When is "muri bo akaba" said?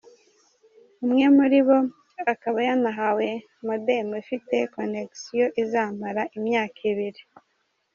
1.37-2.57